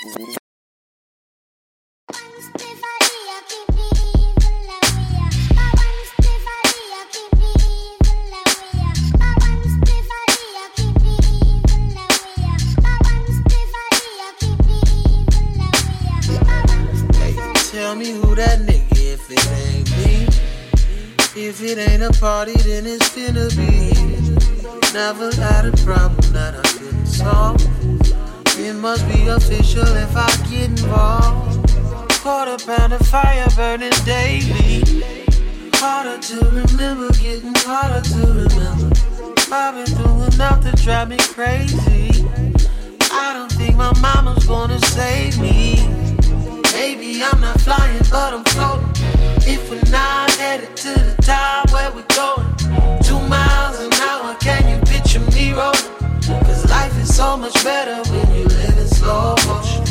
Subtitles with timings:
[0.00, 0.08] Tell
[17.94, 20.26] me who that nigga if it ain't me.
[21.36, 23.92] If it ain't a party, then it's finna be.
[24.94, 27.79] Never had a problem that I couldn't solve.
[28.70, 31.72] It must be official if I get involved.
[32.22, 35.02] Quarter pound of fire burning daily.
[35.74, 38.94] Harder to remember, getting harder to remember.
[39.50, 42.24] I've been through enough to drive me crazy.
[43.10, 45.74] I don't think my mama's gonna save me.
[46.72, 48.88] Maybe I'm not flying, but I'm floating.
[49.52, 52.59] If we're not headed to the top, where we going?
[57.00, 59.89] Is so much better when you live in slow motion.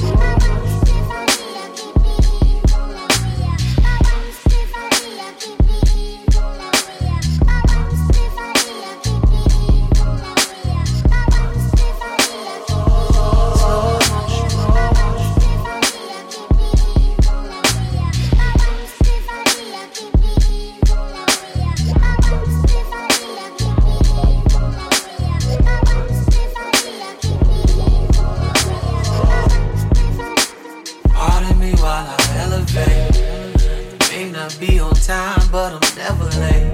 [35.09, 36.69] Time, but I'm never late.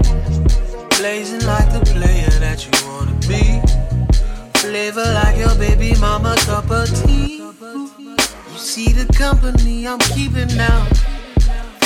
[0.98, 3.44] Blazing like the player that you wanna be.
[4.60, 7.38] Flavor like your baby mama cup of tea.
[7.38, 10.84] You see the company I'm keeping now.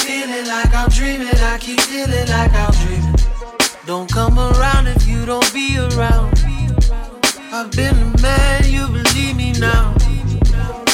[0.03, 3.15] Feeling like I'm dreaming, I keep feeling like I'm dreaming.
[3.87, 6.35] Don't come around if you don't be around.
[7.53, 9.95] I've been the man, you believe me now.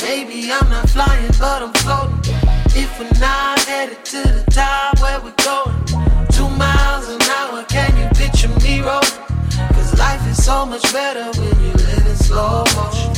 [0.03, 2.26] Maybe I'm not flying, but I'm floating.
[2.79, 5.75] If we're not headed to the top, where we going?
[6.29, 9.09] Two miles an hour, can you picture me rolling?
[9.73, 13.16] Cause life is so much better when you live in slow motion.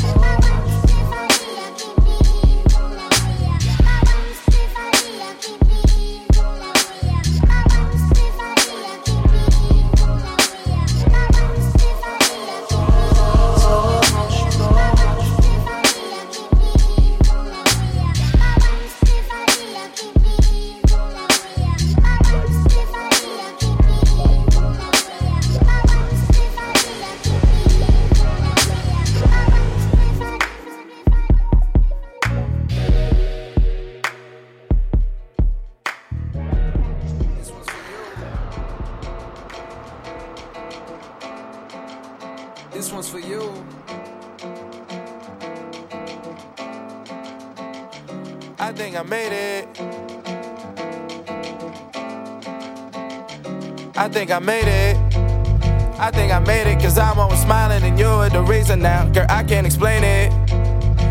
[57.88, 59.08] And you're the reason now.
[59.10, 60.30] Girl, I can't explain it.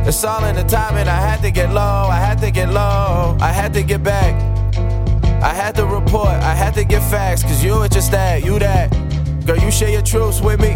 [0.07, 1.07] It's all in the timing.
[1.07, 4.35] I had to get low, I had to get low, I had to get back.
[5.41, 8.57] I had to report, I had to get facts, cause you were just that, you
[8.59, 8.91] that.
[9.45, 10.71] Girl, you share your truths with me,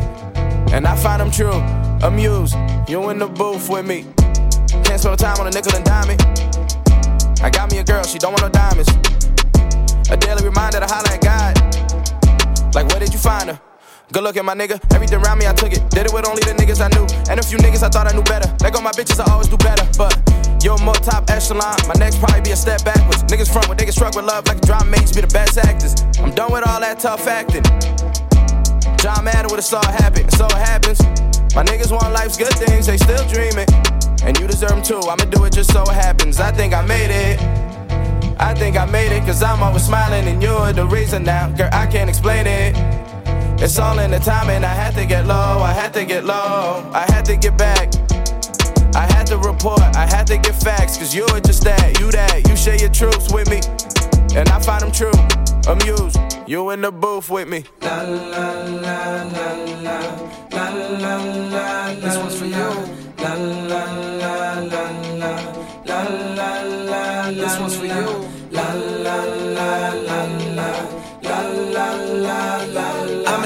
[0.73, 1.59] and I find them true.
[2.07, 2.55] Amused,
[2.87, 4.05] you in the booth with me.
[4.83, 6.21] Can't spend time on a nickel and dime it.
[7.41, 8.89] I got me a girl, she don't want no diamonds.
[10.09, 12.75] A daily reminder to holler at God.
[12.75, 13.70] Like, where did you find her?
[14.11, 14.75] Good looking, my nigga.
[14.93, 15.79] Everything around me, I took it.
[15.89, 17.07] Did it with only the niggas I knew.
[17.31, 18.51] And a few niggas I thought I knew better.
[18.59, 19.87] Let go my bitches, I always do better.
[19.97, 20.11] But
[20.61, 21.79] you're more top echelon.
[21.87, 23.23] My next probably be a step backwards.
[23.31, 25.95] Niggas front with niggas struck with love like a drama mates be the best actors.
[26.19, 27.63] I'm done with all that tough acting.
[28.99, 30.99] John Madden would have saw happen, so it happens.
[31.55, 33.67] My niggas want life's good things, they still dreaming.
[34.27, 36.39] And you deserve them too, I'ma do it just so it happens.
[36.39, 37.39] I think I made it.
[38.39, 41.47] I think I made it, cause I'm always smiling, and you're the reason now.
[41.55, 42.75] Girl, I can't explain it.
[43.63, 46.89] It's all in the timing, I had to get low, I had to get low,
[46.95, 47.93] I had to get back.
[48.95, 52.49] I had to report, I had to get facts, cause you're just that, you that,
[52.49, 53.61] you share your truths with me.
[54.35, 55.13] And I find them true,
[55.67, 57.65] amused, you in the booth with me.
[57.81, 59.99] La la la la la
[60.51, 61.15] la la
[61.53, 61.93] la.
[61.93, 62.71] This one's for you.
[63.19, 63.83] La la
[64.21, 64.89] la la
[65.21, 65.33] la
[65.85, 66.01] la
[66.33, 67.29] la la.
[67.29, 68.20] This one's for you.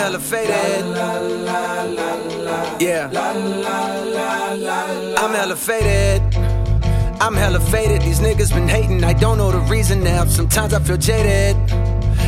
[0.10, 0.18] La.
[0.18, 0.86] I'm elevated.
[0.86, 2.78] La la la la.
[2.80, 3.10] Yeah.
[3.12, 5.16] La la la la.
[5.18, 5.36] I'm.
[7.22, 8.02] I'm hella faded.
[8.02, 9.04] These niggas been hating.
[9.04, 10.26] I don't know the reason now.
[10.26, 11.56] Sometimes I feel jaded.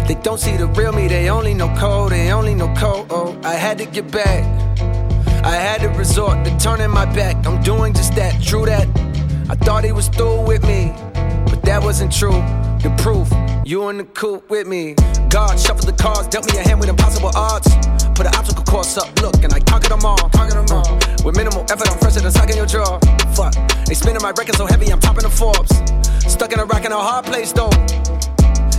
[0.07, 1.07] They don't see the real me.
[1.07, 2.11] They only know code.
[2.13, 3.07] They only know code.
[3.09, 4.43] Oh, I had to get back.
[5.45, 7.45] I had to resort to turning my back.
[7.45, 8.41] I'm doing just that.
[8.41, 8.87] True that.
[9.49, 10.93] I thought he was through with me,
[11.49, 12.41] but that wasn't true.
[12.87, 13.27] The proof,
[13.67, 14.95] you in the coop with me.
[15.27, 17.67] God shuffled the cards, dealt me a hand with impossible odds.
[18.15, 20.15] Put an obstacle course up, look, and I conquered them all.
[20.31, 20.87] Conquered them all.
[20.87, 21.25] Mm.
[21.25, 22.97] With minimal effort, I'm fresher than sucking your jaw.
[23.35, 25.75] Fuck, they spinning my record so heavy, I'm topping the Forbes.
[26.31, 27.75] Stuck in a rock in a hard place though.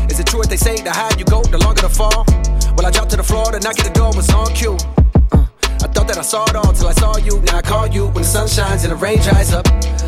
[0.09, 0.81] Is it true what they say?
[0.81, 2.25] The higher you go, the longer the fall.
[2.79, 4.79] Well, I dropped to the floor, the knock at the door was on cue.
[6.09, 7.39] That I saw it all till I saw you.
[7.43, 9.67] Now I call you when the sun shines and the rain dries up.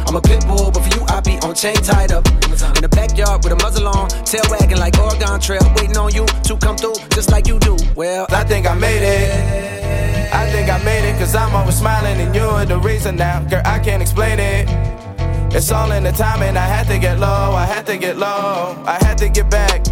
[0.08, 2.88] I'm a pit bull, but for you I be on chain tied up in the
[2.88, 6.79] backyard with a muzzle on, tail wagging like Oregon Trail, waiting on you to come
[6.79, 7.76] through just like you do.
[7.94, 10.32] Well, I think I made it.
[10.32, 13.44] I think I made it, cause I'm always smiling and you're the reason now.
[13.44, 14.69] Girl, I can't explain it.
[15.55, 16.56] It's all in the timing.
[16.56, 19.85] I had to get low, I had to get low, I had to get back.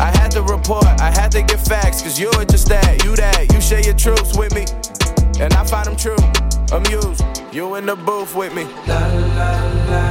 [0.00, 3.52] I had to report, I had to get facts, cause you're just that, you that,
[3.52, 4.64] you share your truths with me,
[5.40, 6.16] and I find them true,
[6.72, 7.22] amused.
[7.52, 8.64] You in the booth with me.
[8.86, 9.50] La la
[9.90, 10.01] la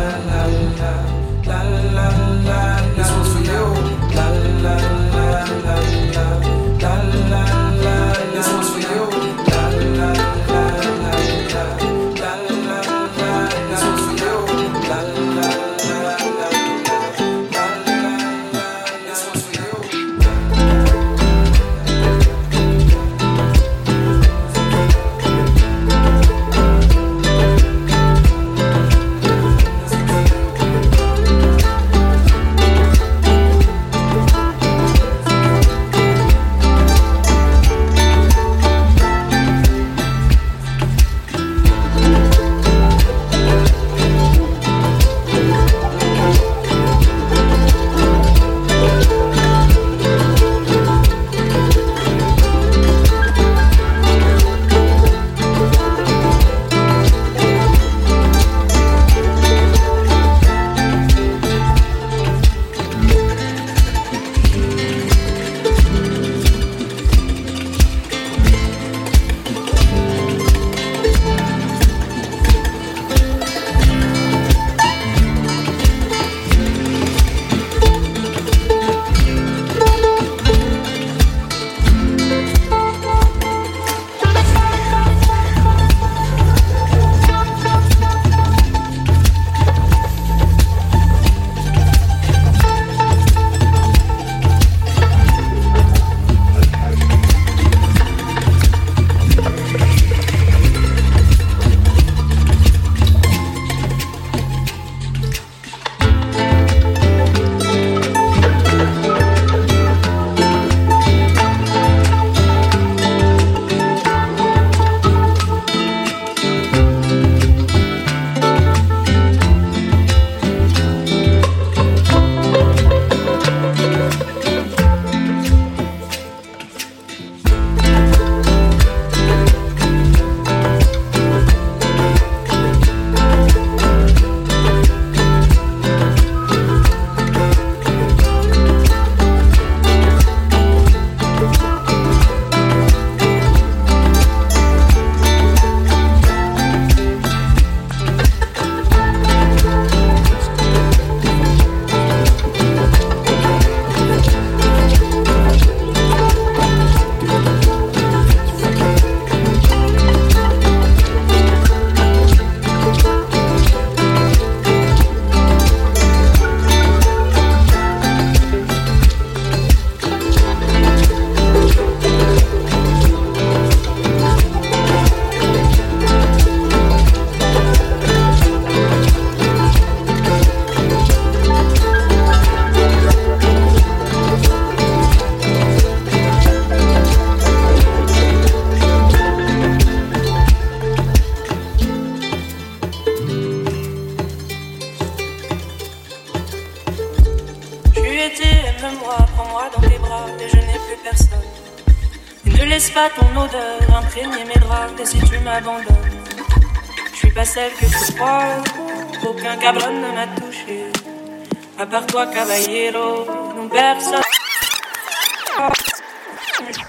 [212.22, 213.26] toi, caballero,
[213.56, 214.22] non personne.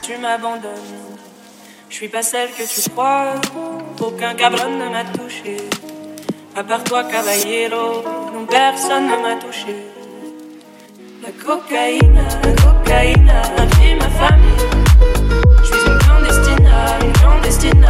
[0.02, 0.72] Tu m'abandonnes,
[1.88, 3.34] je suis pas celle que tu crois,
[4.00, 5.56] aucun cabron ne m'a touché.
[6.54, 8.02] À part toi, caballero,
[8.34, 9.76] non personne ne m'a touché.
[11.22, 14.68] La cocaïne, la cocaïne, infime ma famille.
[15.62, 16.70] Je suis une clandestine,
[17.02, 17.86] une clandestine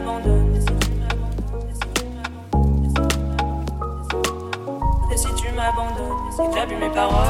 [0.00, 0.54] m'abandonnes,
[5.12, 7.26] et si tu m'abandonnes, si t'as vu mes paroles,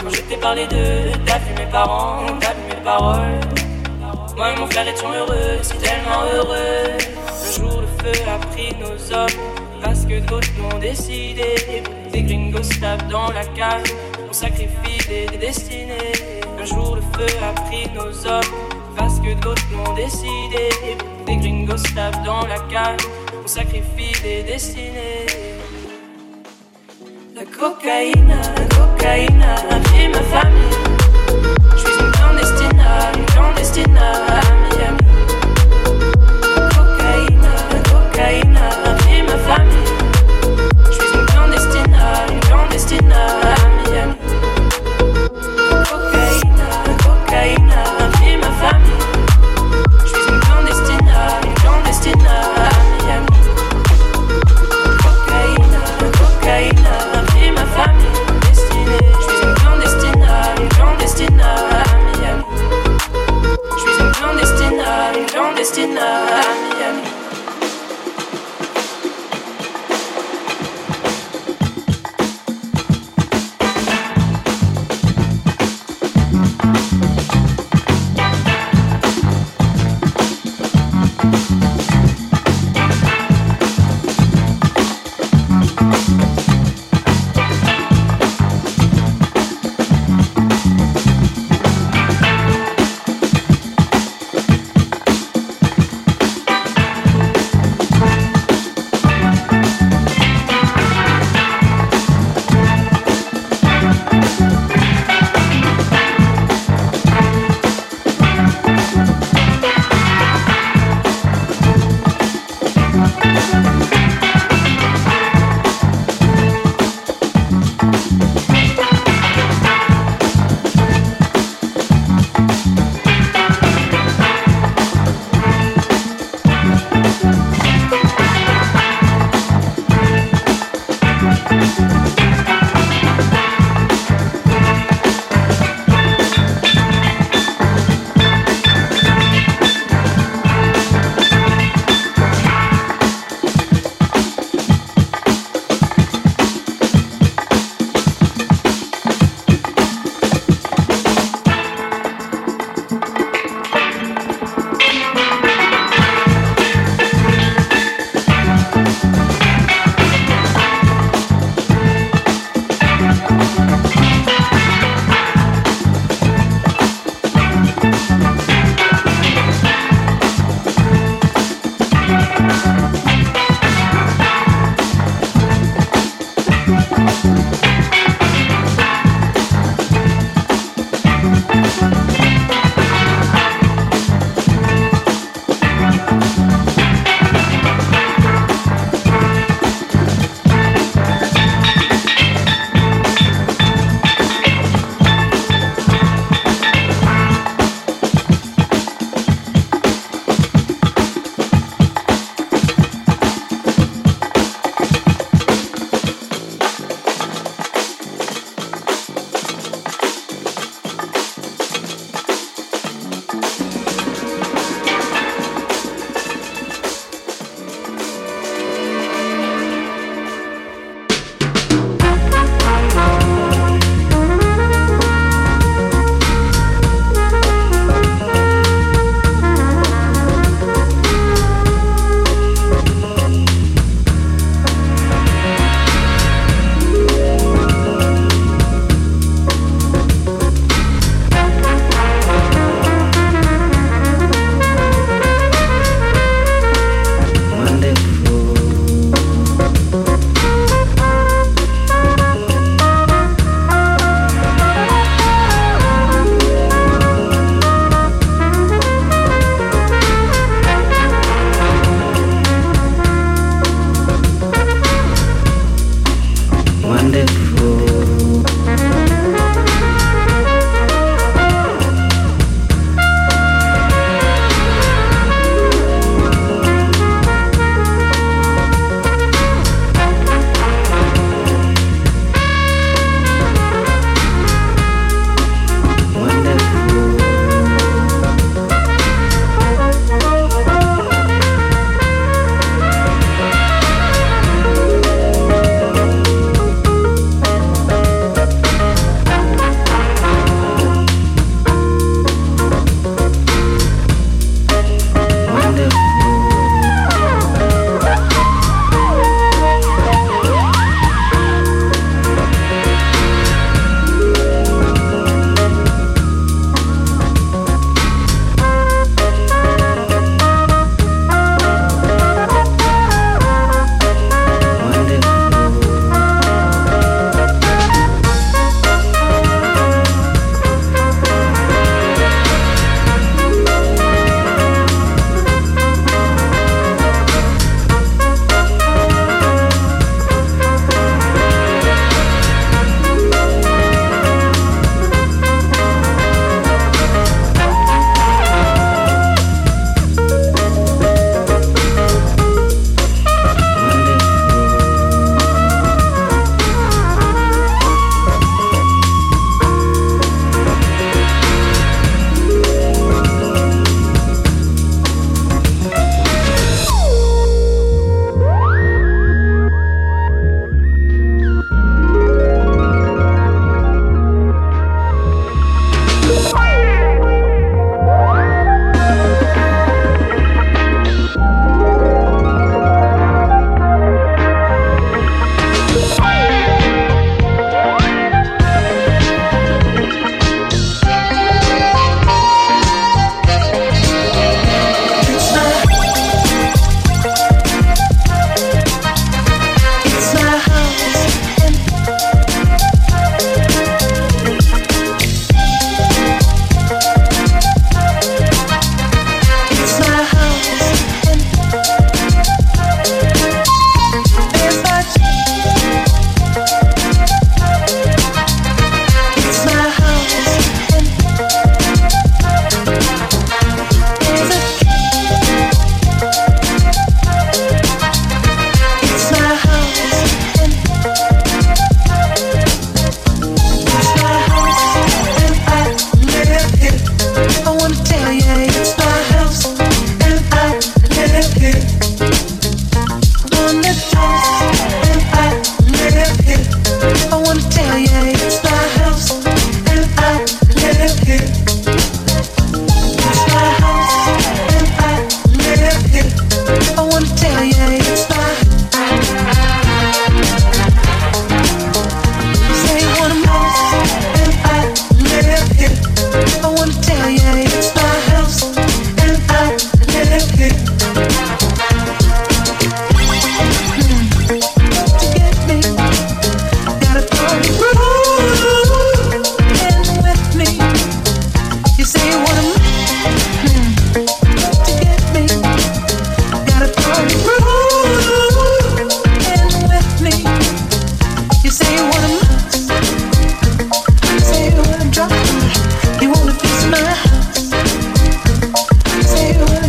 [0.00, 3.40] quand je t'ai parlé de, t'as vu mes parents, t'as vu mes paroles.
[4.36, 6.96] Moi et mon frère étions heureux, si tellement heureux.
[7.28, 9.28] Un jour le feu a pris nos hommes,
[9.82, 11.82] parce que d'autres l'ont décidé.
[12.12, 13.82] Des gringos tapent dans la cave,
[14.28, 16.12] on sacrifie des, destinées.
[16.58, 18.77] Un jour le feu a pris nos hommes,
[19.34, 20.68] que d'autres l'ont décidé.
[21.26, 22.96] Des gringos tapent dans la cave,
[23.42, 25.26] on sacrifie des destinées.
[27.34, 30.78] La cocaïne, la cocaïne a ma famille.
[31.72, 32.82] Je suis une clandestine,
[33.16, 33.98] une clandestine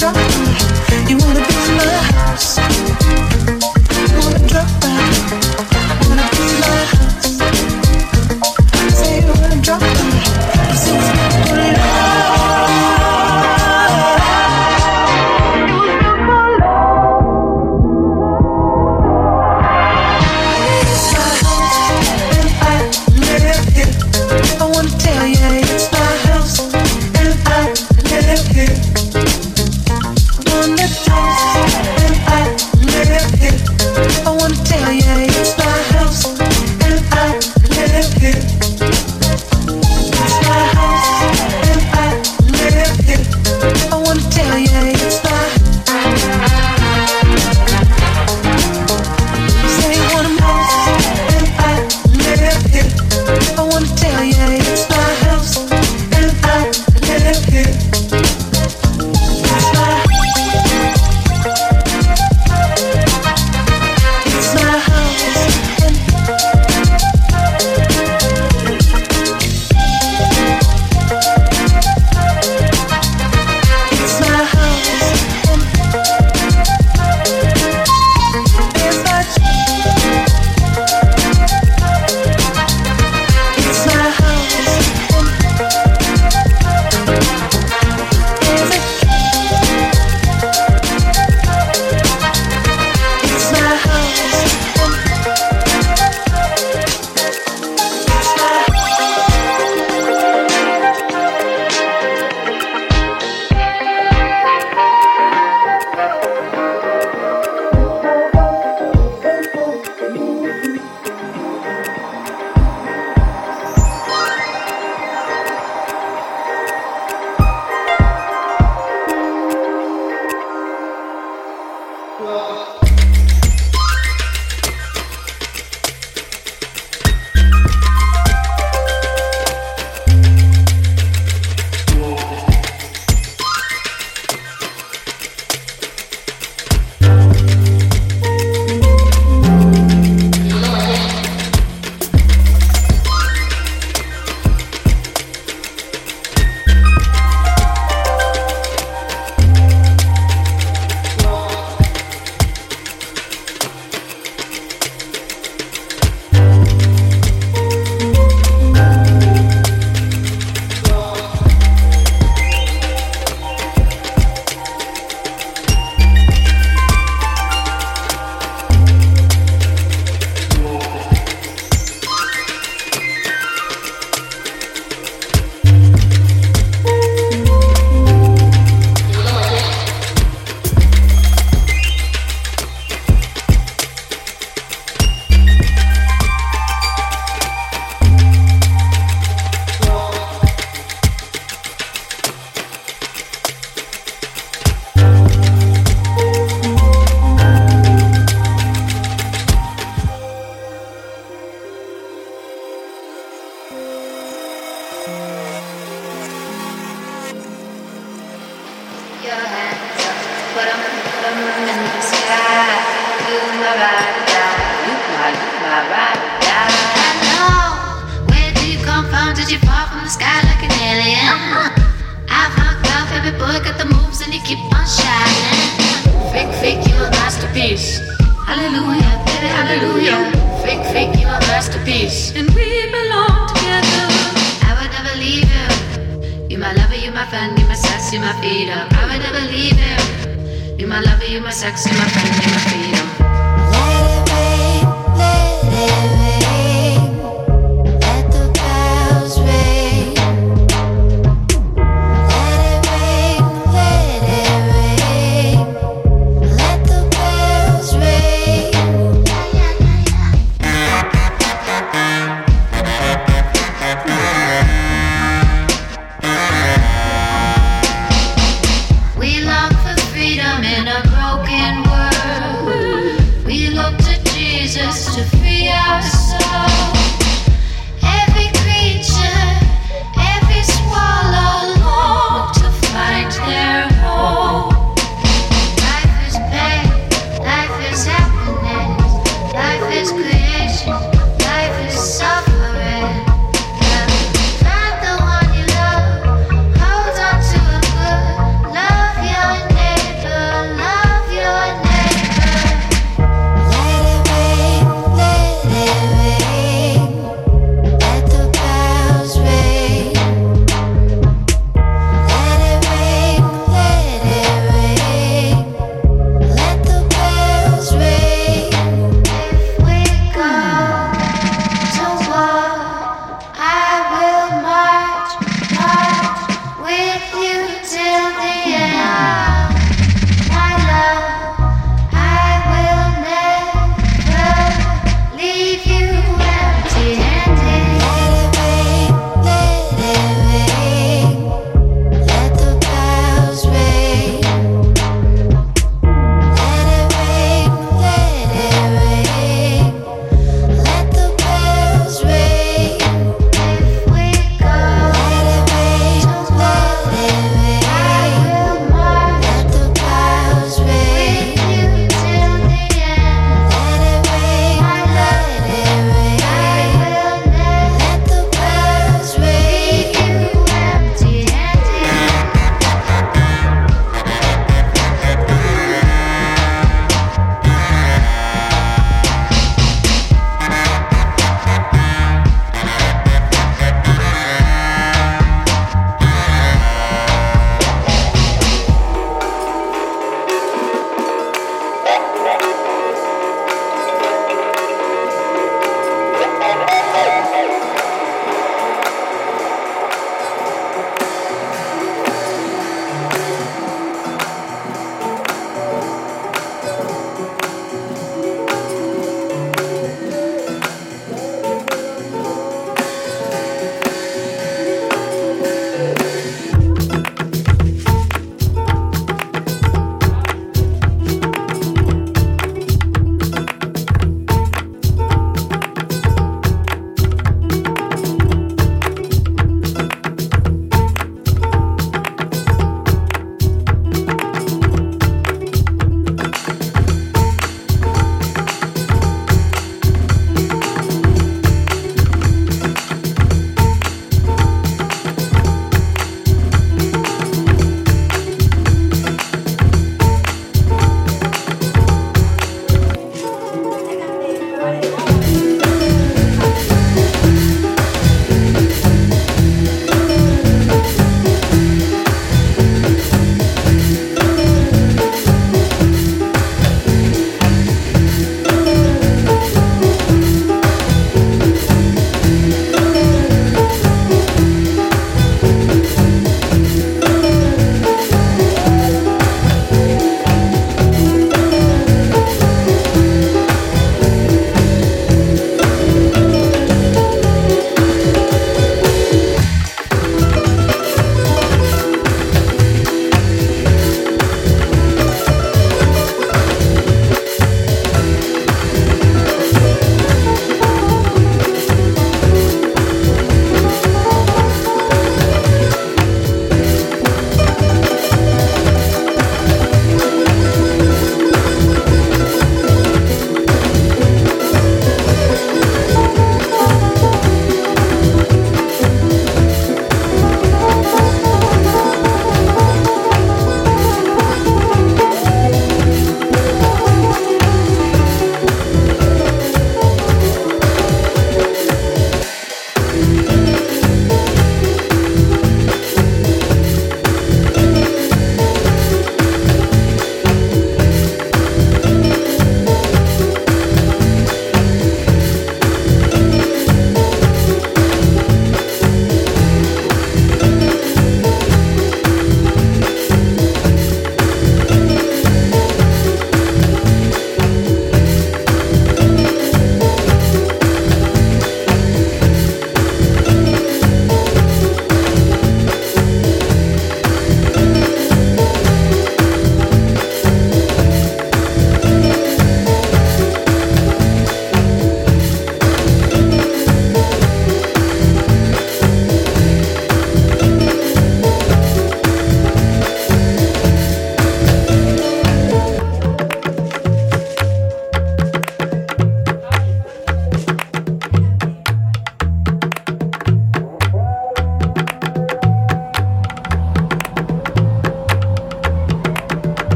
[0.00, 0.49] drop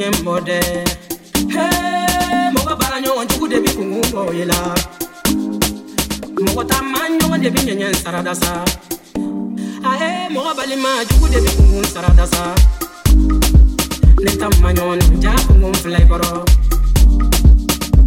[0.00, 0.60] nye mmode
[1.52, 4.54] Hey, mo babara nyo wanchu kudebi kungungo yela.
[6.40, 8.64] Mo wata manyo wandebi nye nye saradasa
[9.84, 12.54] Ae, mo babali ma juku debi kungun saradasa
[14.24, 16.44] Neta manyo nja kungun fly koro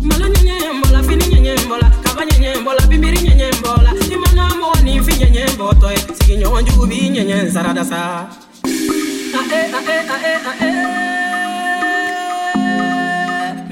[0.01, 3.93] Mala nye nye mbola, fini nye nye mbola Kaba nye mbola, bimiri nye nye mbola.
[4.11, 8.27] Imana mo wani fi nye nye mbotoe eh, Sigi nyo wanchu kubi nye nye saradasa
[8.65, 11.22] Ae, ae, ae, ae, ae.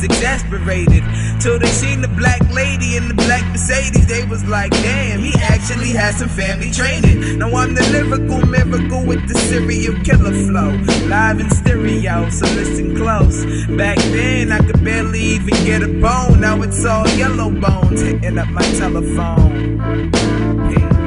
[0.00, 1.04] my exasperated.
[1.40, 5.32] Till they seen the black lady in the black Mercedes, they was like, damn, he
[5.40, 7.38] actually has some family training.
[7.38, 10.70] Now I'm the lyrical miracle with the serial killer flow.
[11.08, 13.44] Live in stereo, so listen close.
[13.76, 16.40] Back then, I could barely even get a bone.
[16.40, 19.80] Now it's all yellow bones hitting up my telephone.
[20.70, 20.99] Hey,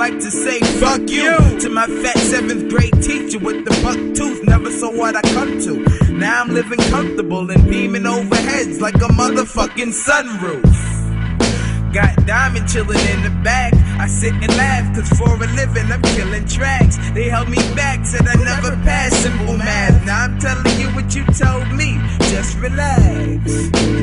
[0.00, 1.30] like to say fuck you
[1.60, 4.42] to my fat seventh grade teacher with the buck tooth.
[4.44, 6.12] Never saw what I come to.
[6.14, 11.92] Now I'm living comfortable and beaming over heads like a motherfucking sunroof.
[11.92, 13.74] Got diamond chillin' in the back.
[14.00, 16.96] I sit and laugh, cause for a living I'm killing tracks.
[17.12, 20.06] They held me back, said I never passed simple math.
[20.06, 22.00] Now I'm telling you what you told me,
[22.32, 23.44] just relax.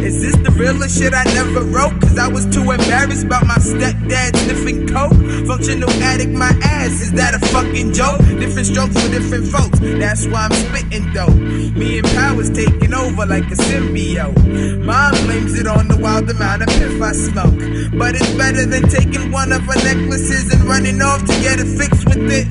[0.05, 1.99] Is this the realest shit I never wrote?
[1.99, 5.17] Cause I was too embarrassed about my stepdad sniffing coke.
[5.47, 8.19] Functional addict, my ass, is that a fucking joke?
[8.37, 11.33] Different strokes for different folks, that's why I'm spitting dope.
[11.33, 14.85] Me and Power's taking over like a symbiote.
[14.85, 17.57] Mom blames it on the wild amount of piff I smoke.
[17.97, 21.65] But it's better than taking one of her necklaces and running off to get a
[21.65, 22.47] fix with it.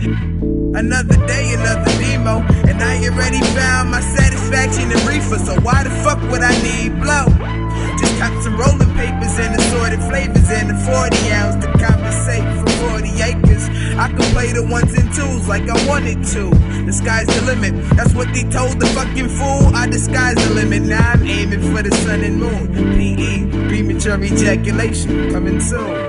[0.73, 5.39] Another day, another demo, and I already found my satisfaction in reefer.
[5.45, 7.29] So why the fuck would I need blow?
[8.01, 12.71] Just got some rolling papers and assorted flavors and a 40 ounce to compensate for
[13.05, 13.65] 40 acres.
[14.01, 16.45] I can play the ones and twos like I wanted to.
[16.89, 17.73] The sky's the limit.
[17.97, 19.77] That's what they told the fucking fool.
[19.77, 20.83] I disguise the limit.
[20.83, 22.73] Now I'm aiming for the sun and moon.
[22.97, 26.06] PE, premature ejaculation, coming soon.